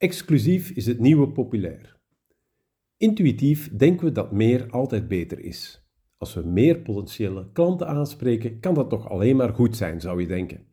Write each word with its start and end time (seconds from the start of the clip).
Exclusief 0.00 0.70
is 0.70 0.86
het 0.86 0.98
nieuwe 0.98 1.28
populair. 1.28 1.96
Intuïtief 2.96 3.76
denken 3.76 4.06
we 4.06 4.12
dat 4.12 4.32
meer 4.32 4.70
altijd 4.70 5.08
beter 5.08 5.40
is. 5.40 5.90
Als 6.18 6.34
we 6.34 6.42
meer 6.42 6.78
potentiële 6.78 7.50
klanten 7.52 7.86
aanspreken, 7.86 8.60
kan 8.60 8.74
dat 8.74 8.90
toch 8.90 9.08
alleen 9.08 9.36
maar 9.36 9.54
goed 9.54 9.76
zijn, 9.76 10.00
zou 10.00 10.20
je 10.20 10.26
denken. 10.26 10.66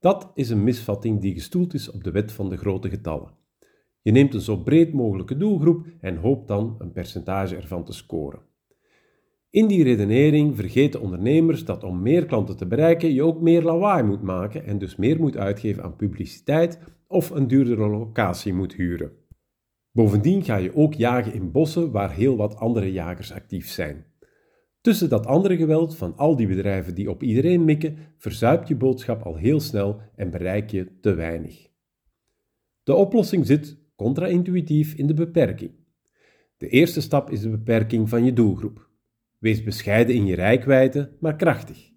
Dat 0.00 0.30
is 0.34 0.50
een 0.50 0.64
misvatting 0.64 1.20
die 1.20 1.34
gestoeld 1.34 1.74
is 1.74 1.90
op 1.90 2.04
de 2.04 2.10
wet 2.10 2.32
van 2.32 2.48
de 2.48 2.56
grote 2.56 2.88
getallen. 2.88 3.32
Je 4.02 4.10
neemt 4.10 4.34
een 4.34 4.40
zo 4.40 4.56
breed 4.56 4.92
mogelijke 4.92 5.36
doelgroep 5.36 5.86
en 6.00 6.16
hoopt 6.16 6.48
dan 6.48 6.74
een 6.78 6.92
percentage 6.92 7.56
ervan 7.56 7.84
te 7.84 7.92
scoren. 7.92 8.40
In 9.50 9.66
die 9.66 9.82
redenering 9.82 10.56
vergeten 10.56 11.00
ondernemers 11.00 11.64
dat 11.64 11.84
om 11.84 12.02
meer 12.02 12.26
klanten 12.26 12.56
te 12.56 12.66
bereiken 12.66 13.12
je 13.12 13.22
ook 13.22 13.40
meer 13.40 13.62
lawaai 13.62 14.02
moet 14.02 14.22
maken 14.22 14.64
en 14.64 14.78
dus 14.78 14.96
meer 14.96 15.20
moet 15.20 15.36
uitgeven 15.36 15.82
aan 15.82 15.96
publiciteit 15.96 16.78
of 17.08 17.30
een 17.30 17.48
duurdere 17.48 17.88
locatie 17.88 18.52
moet 18.52 18.74
huren. 18.74 19.12
Bovendien 19.92 20.42
ga 20.42 20.56
je 20.56 20.74
ook 20.74 20.94
jagen 20.94 21.32
in 21.32 21.50
bossen 21.50 21.90
waar 21.90 22.12
heel 22.12 22.36
wat 22.36 22.56
andere 22.56 22.92
jagers 22.92 23.32
actief 23.32 23.68
zijn. 23.68 24.06
Tussen 24.80 25.08
dat 25.08 25.26
andere 25.26 25.56
geweld 25.56 25.96
van 25.96 26.16
al 26.16 26.36
die 26.36 26.46
bedrijven 26.46 26.94
die 26.94 27.10
op 27.10 27.22
iedereen 27.22 27.64
mikken, 27.64 27.96
verzuipt 28.16 28.68
je 28.68 28.76
boodschap 28.76 29.22
al 29.22 29.36
heel 29.36 29.60
snel 29.60 30.00
en 30.16 30.30
bereik 30.30 30.70
je 30.70 30.98
te 31.00 31.14
weinig. 31.14 31.68
De 32.82 32.94
oplossing 32.94 33.46
zit 33.46 33.78
contra-intuïtief 33.96 34.94
in 34.94 35.06
de 35.06 35.14
beperking. 35.14 35.70
De 36.56 36.68
eerste 36.68 37.00
stap 37.00 37.30
is 37.30 37.40
de 37.40 37.50
beperking 37.50 38.08
van 38.08 38.24
je 38.24 38.32
doelgroep. 38.32 38.88
Wees 39.38 39.62
bescheiden 39.62 40.14
in 40.14 40.26
je 40.26 40.34
rijkwijde, 40.34 41.16
maar 41.20 41.36
krachtig. 41.36 41.92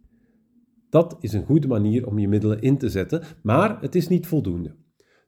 Dat 0.89 1.17
is 1.19 1.33
een 1.33 1.45
goede 1.45 1.67
manier 1.67 2.07
om 2.07 2.19
je 2.19 2.27
middelen 2.27 2.61
in 2.61 2.77
te 2.77 2.89
zetten, 2.89 3.23
maar 3.43 3.81
het 3.81 3.95
is 3.95 4.07
niet 4.07 4.27
voldoende. 4.27 4.75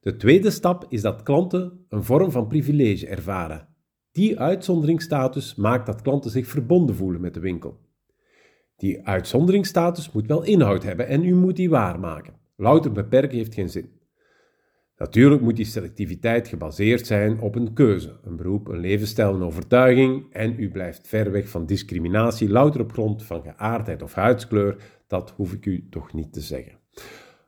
De 0.04 0.16
tweede 0.16 0.50
stap 0.50 0.86
is 0.90 1.02
dat 1.02 1.24
klanten 1.24 1.86
een 1.90 2.04
vorm 2.04 2.32
van 2.32 2.48
privilege 2.48 3.08
ervaren. 3.08 3.68
Die 4.12 4.40
uitzonderingsstatus 4.40 5.56
maakt 5.56 5.86
dat 5.86 6.02
klanten 6.02 6.32
zich 6.32 6.48
verbonden 6.48 6.96
voelen 6.96 7.22
met 7.22 7.34
de 7.34 7.40
winkel. 7.40 7.80
Die 8.76 9.08
uitzonderingsstatus 9.08 10.12
moet 10.12 10.28
wel 10.28 10.44
inhoud 10.44 10.84
hebben 10.84 11.08
en 11.08 11.24
u 11.24 11.34
moet 11.34 11.56
die 11.56 11.70
waarmaken. 11.70 12.34
Louter 12.56 12.92
beperken 12.92 13.38
heeft 13.38 13.54
geen 13.54 13.70
zin. 13.70 13.90
Natuurlijk 14.98 15.42
moet 15.42 15.56
die 15.56 15.66
selectiviteit 15.66 16.48
gebaseerd 16.48 17.08
zijn 17.08 17.40
op 17.40 17.56
een 17.56 17.74
keuze, 17.74 18.20
een 18.24 18.36
beroep, 18.36 18.68
een 18.68 18.80
levensstijl, 18.80 19.34
een 19.34 19.44
overtuiging 19.44 20.34
en 20.34 20.60
u 20.60 20.72
blijft 20.72 21.08
ver 21.08 21.32
weg 21.32 21.50
van 21.50 21.66
discriminatie, 21.66 22.50
louter 22.50 22.82
op 22.82 22.92
grond 22.92 23.24
van 23.24 23.42
geaardheid 23.42 24.02
of 24.02 24.14
huidskleur, 24.14 24.76
dat 25.08 25.34
hoef 25.36 25.54
ik 25.54 25.66
u 25.66 25.88
toch 25.90 26.14
niet 26.14 26.34
te 26.34 26.42
zeggen. 26.42 26.80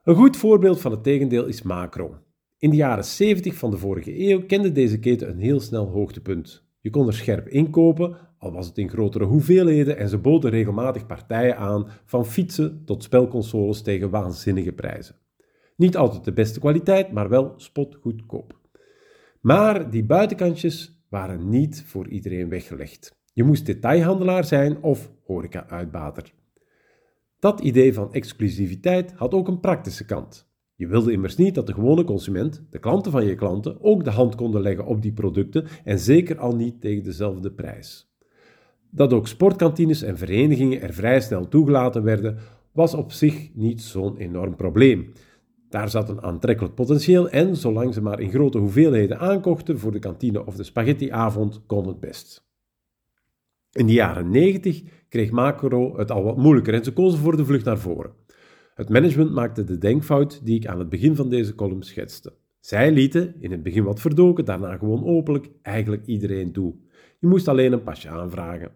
Een 0.04 0.16
goed 0.16 0.38
voorbeeld 0.38 0.82
van 0.82 0.92
het 0.92 1.04
tegendeel 1.04 1.46
is 1.46 1.62
Macro. 1.62 2.20
In 2.58 2.70
de 2.70 2.76
jaren 2.76 3.06
70 3.06 3.56
van 3.56 3.72
de 3.72 3.78
vorige 3.78 4.30
eeuw 4.30 4.46
kende 4.46 4.72
deze 4.72 5.00
keten 5.00 5.30
een 5.30 5.40
heel 5.40 5.60
snel 5.60 5.88
hoogtepunt. 5.88 6.64
Je 6.80 6.90
kon 6.90 7.08
er 7.08 7.14
scherp 7.14 7.48
inkopen, 7.48 8.18
al 8.38 8.52
was 8.52 8.68
het 8.68 8.78
in 8.78 8.90
grotere 8.90 9.26
hoeveelheden, 9.26 9.98
en 9.98 10.10
ze 10.10 10.18
boden 10.18 10.52
regelmatig 10.52 11.06
partijen 11.06 11.58
aan, 11.58 11.88
van 12.06 12.26
fietsen 12.26 12.86
tot 12.86 13.04
spelconsoles 13.04 13.82
tegen 13.82 14.10
waanzinnige 14.10 14.72
prijzen. 14.72 15.16
Niet 15.76 15.98
altijd 15.98 16.24
de 16.24 16.34
beste 16.34 16.60
kwaliteit, 16.60 17.12
maar 17.12 17.30
wel 17.30 17.54
spotgoedkoop. 17.58 18.60
Maar 19.42 19.90
die 19.90 20.06
buitenkantjes 20.06 21.06
waren 21.10 21.50
niet 21.50 21.84
voor 21.86 22.08
iedereen 22.08 22.50
weggelegd. 22.50 23.16
Je 23.34 23.44
moest 23.44 23.66
detailhandelaar 23.66 24.44
zijn 24.44 24.82
of 24.82 25.12
horeca-uitbater. 25.26 26.34
Dat 27.40 27.60
idee 27.60 27.94
van 27.94 28.14
exclusiviteit 28.14 29.12
had 29.12 29.34
ook 29.34 29.48
een 29.48 29.60
praktische 29.60 30.06
kant. 30.06 30.54
Je 30.78 30.88
wilde 30.88 31.12
immers 31.12 31.36
niet 31.36 31.56
dat 31.56 31.68
de 31.68 31.74
gewone 31.74 32.04
consument, 32.04 32.64
de 32.70 32.80
klanten 32.80 33.12
van 33.12 33.26
je 33.26 33.36
klanten, 33.36 33.82
ook 33.82 34.04
de 34.04 34.10
hand 34.10 34.36
konden 34.36 34.62
leggen 34.62 34.86
op 34.86 35.02
die 35.02 35.14
producten 35.14 35.66
en 35.84 36.00
zeker 36.00 36.38
al 36.38 36.56
niet 36.56 36.82
tegen 36.82 37.04
dezelfde 37.04 37.52
prijs. 37.52 38.14
Dat 38.90 39.14
ook 39.14 39.28
sportkantines 39.28 40.02
en 40.02 40.18
verenigingen 40.18 40.82
er 40.82 40.94
vrij 40.94 41.22
snel 41.22 41.48
toegelaten 41.48 42.04
werden, 42.04 42.38
was 42.72 42.94
op 42.94 43.12
zich 43.12 43.50
niet 43.54 43.82
zo'n 43.82 44.18
enorm 44.18 44.56
probleem. 44.56 45.12
Daar 45.70 45.90
zat 45.90 46.10
een 46.10 46.22
aantrekkelijk 46.22 46.76
potentieel 46.76 47.30
en, 47.30 47.56
zolang 47.56 47.94
ze 47.94 48.02
maar 48.02 48.20
in 48.20 48.30
grote 48.30 48.58
hoeveelheden 48.58 49.20
aankochten 49.20 49.80
voor 49.80 49.92
de 49.92 50.00
kantine 50.00 50.46
of 50.46 50.56
de 50.56 50.64
spaghettiavond, 50.64 51.62
kon 51.66 51.88
het 51.88 52.00
best. 52.00 52.48
In 53.72 53.86
de 53.86 53.94
jaren 53.94 54.30
90 54.30 54.84
kreeg 55.10 55.32
Macro 55.32 55.98
het 55.98 56.12
al 56.12 56.24
wat 56.24 56.38
moeilijker 56.38 56.74
en 56.74 56.84
ze 56.84 56.94
kozen 56.94 57.20
voor 57.20 57.38
de 57.38 57.46
vlucht 57.46 57.66
naar 57.66 57.80
voren. 57.80 58.12
Het 58.76 58.90
management 58.90 59.32
maakte 59.32 59.64
de 59.64 59.78
denkfout 59.78 60.46
die 60.46 60.56
ik 60.56 60.68
aan 60.68 60.80
het 60.80 60.90
begin 60.90 61.16
van 61.16 61.30
deze 61.30 61.56
column 61.56 61.84
schetste. 61.84 62.34
Zij 62.60 62.92
lieten, 62.92 63.36
in 63.40 63.52
het 63.52 63.64
begin 63.64 63.84
wat 63.84 64.00
verdoken, 64.00 64.46
daarna 64.46 64.78
gewoon 64.78 65.06
openlijk, 65.06 65.50
eigenlijk 65.62 66.06
iedereen 66.06 66.52
toe. 66.52 66.76
Je 67.20 67.28
moest 67.28 67.48
alleen 67.48 67.72
een 67.72 67.84
pasje 67.84 68.10
aanvragen. 68.10 68.72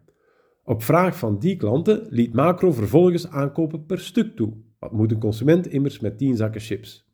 Op 0.63 0.83
vraag 0.83 1.17
van 1.17 1.39
die 1.39 1.55
klanten 1.55 2.07
liet 2.09 2.33
Macro 2.33 2.71
vervolgens 2.71 3.29
aankopen 3.29 3.85
per 3.85 3.99
stuk 3.99 4.35
toe. 4.35 4.53
Wat 4.79 4.91
moet 4.91 5.11
een 5.11 5.19
consument 5.19 5.67
immers 5.67 5.99
met 5.99 6.17
10 6.17 6.35
zakken 6.35 6.61
chips? 6.61 7.09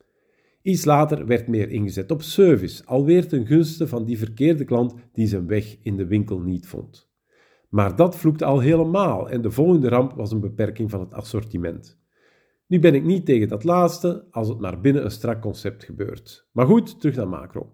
Iets 0.61 0.85
later 0.85 1.25
werd 1.25 1.47
meer 1.47 1.69
ingezet 1.69 2.11
op 2.11 2.21
service, 2.21 2.85
alweer 2.85 3.27
ten 3.27 3.45
gunste 3.45 3.87
van 3.87 4.05
die 4.05 4.17
verkeerde 4.17 4.63
klant 4.63 4.93
die 5.13 5.27
zijn 5.27 5.47
weg 5.47 5.77
in 5.81 5.97
de 5.97 6.05
winkel 6.05 6.39
niet 6.39 6.67
vond. 6.67 7.09
Maar 7.69 7.95
dat 7.95 8.15
vloekte 8.15 8.45
al 8.45 8.59
helemaal 8.59 9.29
en 9.29 9.41
de 9.41 9.51
volgende 9.51 9.89
ramp 9.89 10.13
was 10.13 10.31
een 10.31 10.39
beperking 10.39 10.89
van 10.89 10.99
het 10.99 11.13
assortiment. 11.13 12.03
Nu 12.67 12.79
ben 12.79 12.95
ik 12.95 13.03
niet 13.03 13.25
tegen 13.25 13.47
dat 13.47 13.63
laatste, 13.63 14.27
als 14.31 14.47
het 14.47 14.59
maar 14.59 14.79
binnen 14.79 15.03
een 15.03 15.11
strak 15.11 15.41
concept 15.41 15.83
gebeurt. 15.83 16.49
Maar 16.51 16.65
goed, 16.65 16.99
terug 16.99 17.15
naar 17.15 17.27
macro. 17.27 17.73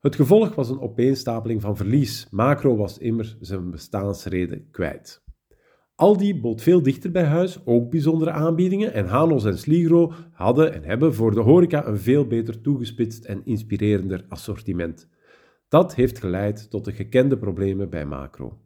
Het 0.00 0.16
gevolg 0.16 0.54
was 0.54 0.68
een 0.68 0.80
opeenstapeling 0.80 1.60
van 1.60 1.76
verlies. 1.76 2.26
Macro 2.30 2.76
was 2.76 2.98
immers 2.98 3.36
zijn 3.40 3.70
bestaansreden 3.70 4.70
kwijt. 4.70 5.24
Aldi 5.94 6.40
bood 6.40 6.62
veel 6.62 6.82
dichter 6.82 7.10
bij 7.10 7.24
huis, 7.24 7.66
ook 7.66 7.90
bijzondere 7.90 8.30
aanbiedingen, 8.30 8.92
en 8.92 9.06
Hanos 9.06 9.44
en 9.44 9.58
Sligro 9.58 10.12
hadden 10.32 10.72
en 10.72 10.82
hebben 10.82 11.14
voor 11.14 11.34
de 11.34 11.40
horeca 11.40 11.86
een 11.86 11.98
veel 11.98 12.26
beter 12.26 12.60
toegespitst 12.60 13.24
en 13.24 13.44
inspirerender 13.44 14.24
assortiment. 14.28 15.08
Dat 15.68 15.94
heeft 15.94 16.18
geleid 16.18 16.70
tot 16.70 16.84
de 16.84 16.92
gekende 16.92 17.38
problemen 17.38 17.90
bij 17.90 18.06
Macro. 18.06 18.60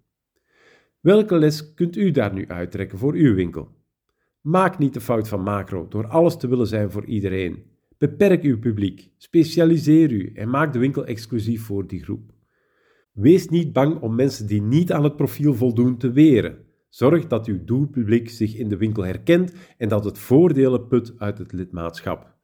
Welke 1.00 1.38
les 1.38 1.75
kunt 1.75 1.97
u 1.97 2.10
daar 2.10 2.32
nu 2.32 2.49
uittrekken 2.49 2.99
voor 2.99 3.12
uw 3.12 3.34
winkel? 3.34 3.79
Maak 4.40 4.78
niet 4.78 4.94
de 4.94 5.00
fout 5.00 5.28
van 5.28 5.42
Macro 5.42 5.88
door 5.88 6.06
alles 6.06 6.36
te 6.36 6.48
willen 6.48 6.66
zijn 6.66 6.90
voor 6.90 7.04
iedereen. 7.04 7.62
Beperk 7.98 8.42
uw 8.42 8.58
publiek, 8.58 9.10
specialiseer 9.16 10.12
u 10.12 10.32
en 10.34 10.50
maak 10.50 10.72
de 10.72 10.78
winkel 10.78 11.06
exclusief 11.06 11.64
voor 11.64 11.86
die 11.86 12.02
groep. 12.02 12.32
Wees 13.12 13.48
niet 13.48 13.72
bang 13.72 14.00
om 14.00 14.14
mensen 14.14 14.46
die 14.46 14.62
niet 14.62 14.92
aan 14.92 15.04
het 15.04 15.16
profiel 15.16 15.54
voldoen 15.54 15.96
te 15.96 16.12
weren. 16.12 16.58
Zorg 16.88 17.26
dat 17.26 17.46
uw 17.46 17.64
doelpubliek 17.64 18.30
zich 18.30 18.56
in 18.56 18.68
de 18.68 18.76
winkel 18.76 19.04
herkent 19.04 19.54
en 19.76 19.88
dat 19.88 20.04
het 20.04 20.18
voordelen 20.18 20.86
put 20.86 21.14
uit 21.16 21.38
het 21.38 21.52
lidmaatschap. 21.52 22.34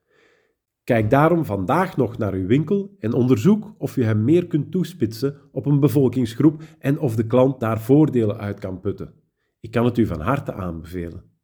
Kijk 0.84 1.10
daarom 1.10 1.44
vandaag 1.44 1.96
nog 1.96 2.18
naar 2.18 2.32
uw 2.32 2.46
winkel 2.46 2.96
en 2.98 3.12
onderzoek 3.12 3.74
of 3.78 3.96
u 3.96 4.04
hem 4.04 4.24
meer 4.24 4.46
kunt 4.46 4.70
toespitsen 4.70 5.36
op 5.52 5.66
een 5.66 5.80
bevolkingsgroep 5.80 6.62
en 6.78 6.98
of 6.98 7.16
de 7.16 7.26
klant 7.26 7.60
daar 7.60 7.80
voordelen 7.80 8.38
uit 8.38 8.58
kan 8.58 8.80
putten. 8.80 9.14
Ik 9.60 9.70
kan 9.70 9.84
het 9.84 9.98
u 9.98 10.06
van 10.06 10.20
harte 10.20 10.52
aanbevelen. 10.52 11.35